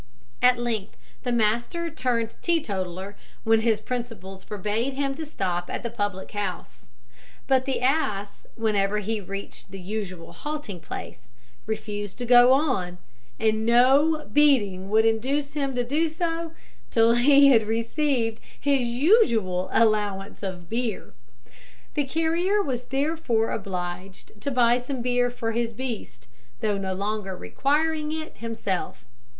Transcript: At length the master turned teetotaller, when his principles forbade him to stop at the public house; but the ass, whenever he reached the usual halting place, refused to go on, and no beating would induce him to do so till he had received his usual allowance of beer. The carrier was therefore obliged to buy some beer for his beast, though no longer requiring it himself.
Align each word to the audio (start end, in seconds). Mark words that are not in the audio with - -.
At 0.41 0.57
length 0.57 0.97
the 1.21 1.31
master 1.31 1.91
turned 1.91 2.35
teetotaller, 2.41 3.15
when 3.43 3.61
his 3.61 3.79
principles 3.79 4.43
forbade 4.43 4.93
him 4.95 5.13
to 5.13 5.23
stop 5.23 5.69
at 5.69 5.83
the 5.83 5.91
public 5.91 6.31
house; 6.31 6.87
but 7.45 7.65
the 7.65 7.81
ass, 7.81 8.47
whenever 8.55 8.97
he 8.97 9.21
reached 9.21 9.69
the 9.69 9.79
usual 9.79 10.33
halting 10.33 10.79
place, 10.79 11.29
refused 11.67 12.17
to 12.17 12.25
go 12.25 12.51
on, 12.51 12.97
and 13.39 13.63
no 13.63 14.27
beating 14.33 14.89
would 14.89 15.05
induce 15.05 15.53
him 15.53 15.75
to 15.75 15.83
do 15.83 16.07
so 16.07 16.53
till 16.89 17.13
he 17.13 17.49
had 17.49 17.67
received 17.67 18.39
his 18.59 18.81
usual 18.87 19.69
allowance 19.71 20.41
of 20.41 20.67
beer. 20.67 21.13
The 21.93 22.05
carrier 22.05 22.59
was 22.59 22.85
therefore 22.85 23.51
obliged 23.51 24.41
to 24.41 24.49
buy 24.49 24.79
some 24.79 25.03
beer 25.03 25.29
for 25.29 25.51
his 25.51 25.73
beast, 25.73 26.27
though 26.61 26.79
no 26.79 26.93
longer 26.95 27.37
requiring 27.37 28.11
it 28.11 28.37
himself. 28.37 29.05